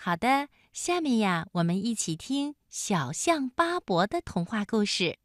[0.00, 5.18] 好的，下面呀，我们一起听小象巴伯的童话故事。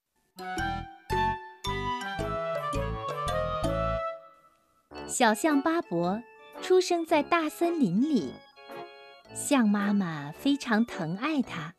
[5.08, 6.20] 小象巴伯
[6.64, 8.34] 出生在大森林里，
[9.36, 11.76] 象妈妈非常疼爱他，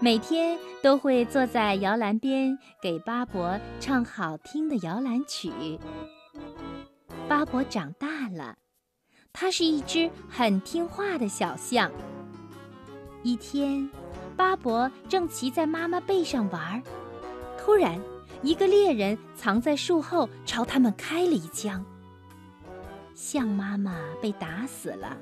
[0.00, 5.78] 每天都会坐在摇篮边给巴伯唱好听的摇篮曲。
[7.28, 8.56] 巴伯长大了，
[9.32, 11.88] 它是一只很听话的小象。
[13.26, 13.90] 一天，
[14.36, 16.80] 巴伯正骑在妈妈背上玩，
[17.58, 18.00] 突然，
[18.40, 21.84] 一个猎人藏在树后朝他们开了一枪。
[23.16, 25.16] 象妈妈被打死了，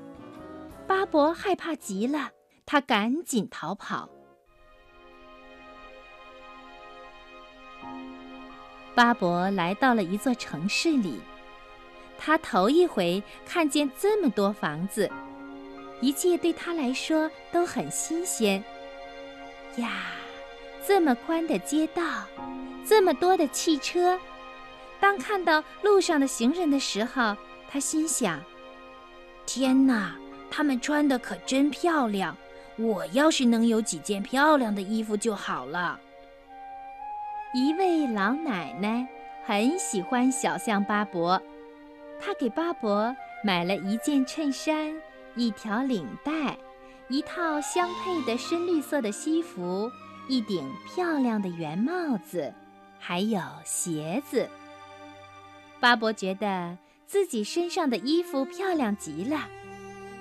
[0.85, 2.29] 巴伯害怕极了，
[2.63, 4.07] 他赶紧逃跑。
[8.93, 11.19] 巴伯来到了一座城市里，
[12.19, 15.09] 他头一回看见这么多房子，
[16.01, 18.63] 一切对他来说都很新鲜。
[19.77, 19.91] 呀，
[20.85, 22.03] 这么宽的街道，
[22.85, 24.19] 这么多的汽车，
[24.99, 27.35] 当看到路上的行人的时候。
[27.67, 28.39] 他心想
[29.45, 30.15] ：“天哪，
[30.49, 32.37] 他们穿的可真漂亮！
[32.77, 35.99] 我要是能有几件漂亮的衣服就好了。”
[37.53, 39.05] 一位老奶奶
[39.43, 41.41] 很喜欢小象巴伯，
[42.21, 44.93] 她给巴伯买了一件衬衫、
[45.35, 46.57] 一条领带、
[47.09, 49.91] 一套相配的深绿色的西服、
[50.27, 52.53] 一顶漂亮的圆帽子，
[52.99, 54.49] 还有鞋子。
[55.79, 56.77] 巴伯觉得。
[57.07, 59.47] 自己身上的衣服漂亮极了，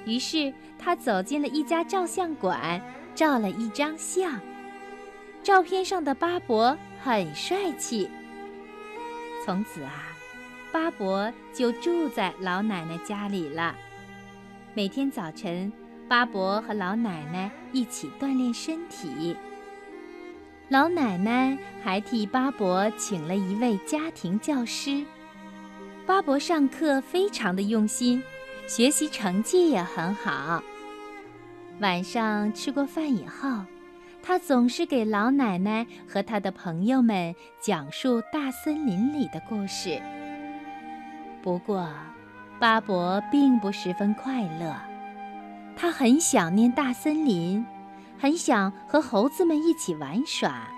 [0.05, 2.79] 于是他走进了一家照相馆，
[3.15, 4.39] 照了一张相。
[5.43, 8.09] 照片上的巴伯很帅气。
[9.47, 10.13] 从此啊，
[10.71, 13.75] 巴伯就住在老奶奶家里了。
[14.77, 15.73] 每天早晨，
[16.09, 19.37] 巴伯和老奶奶一起锻炼身体。
[20.69, 25.05] 老奶奶还替巴伯请了一位家庭教师。
[26.05, 28.21] 巴伯上课非常的用心，
[28.67, 30.61] 学习成绩也很好。
[31.79, 33.65] 晚上吃过饭以后，
[34.25, 40.03] 他总是给老奶奶和他的朋友们讲述大森林里的故事。
[41.45, 41.89] 不过，
[42.61, 44.75] 巴伯并不十分快乐，
[45.77, 47.67] 他很想念大森林，
[48.19, 50.69] 很想和猴子们一起玩耍。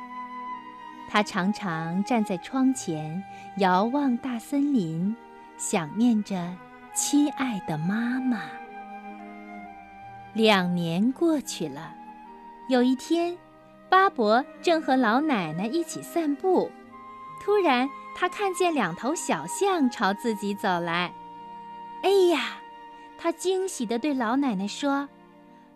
[1.09, 3.23] 他常常站在窗前，
[3.59, 5.15] 遥望大森林，
[5.57, 6.53] 想念着
[6.95, 8.41] 亲爱的妈妈。
[10.33, 11.95] 两年过去了，
[12.69, 13.37] 有一天，
[13.89, 16.71] 巴伯正和老奶奶一起散步，
[17.45, 21.13] 突然他看见两头小象朝自己走来。
[22.03, 22.59] 哎呀！
[23.19, 25.09] 他惊喜地对老奶奶说：“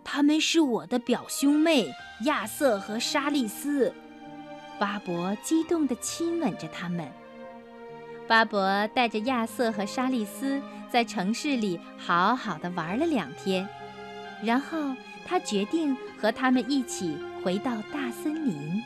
[0.04, 1.90] 他们是我的表兄妹
[2.24, 3.92] 亚瑟和莎莉丝。”
[4.78, 7.10] 巴伯激动地亲吻着他们。
[8.28, 13.66] 巴伯带着亚瑟和莎莉丝在城市里好好的玩了两天，
[14.42, 14.94] 然后
[15.26, 18.80] 他决定和他们一起回到大森林。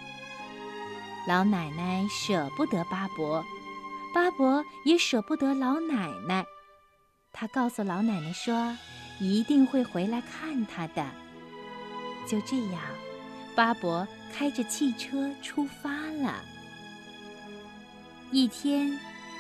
[1.29, 3.45] 老奶奶舍不得巴伯，
[4.15, 6.47] 巴伯也舍不得老奶奶。
[7.37, 8.75] 他告诉老奶奶说，
[9.21, 11.05] 一定会回来看他的。
[12.27, 12.81] 就这样。
[13.57, 16.43] 巴伯开着汽车出发了。
[18.33, 18.99] 一天，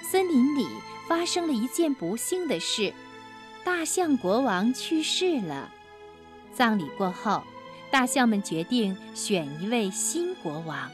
[0.09, 0.69] 森林里
[1.09, 2.93] 发生了一件不幸的事：
[3.65, 5.69] 大象国王去世了。
[6.53, 7.43] 葬礼过后，
[7.91, 10.89] 大象们决定选一位新国王。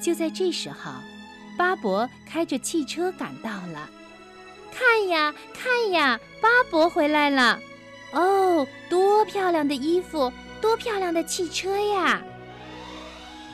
[0.00, 0.92] 就在这时候，
[1.56, 3.88] 巴伯开着汽车赶到了。
[4.72, 7.58] 看呀，看呀，巴伯回来了！
[8.12, 10.32] 哦，多漂亮的衣服！
[10.60, 12.20] 多漂亮的汽车呀！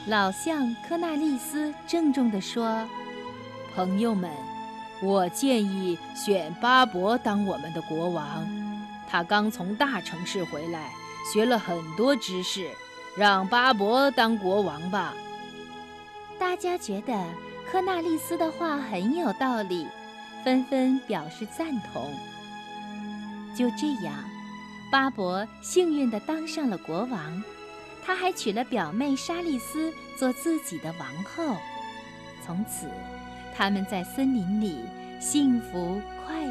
[0.06, 2.86] 老象科纳利斯郑重地说
[3.74, 4.30] ：“朋友们，
[5.02, 8.46] 我建议选巴伯当我们的国王。
[9.08, 10.90] 他刚从大城市回来，
[11.32, 12.68] 学了很多知识，
[13.16, 15.14] 让巴伯当国王吧。”
[16.38, 17.14] 大家觉得
[17.70, 19.86] 科纳利斯的话很有道理，
[20.44, 22.12] 纷纷表示赞同。
[23.56, 24.14] 就这样。
[24.92, 27.42] 巴伯幸运地当上了国王，
[28.04, 31.56] 他还娶了表妹莎莉丝做自己的王后。
[32.46, 32.86] 从此，
[33.56, 34.76] 他们在森林里
[35.20, 36.43] 幸福快。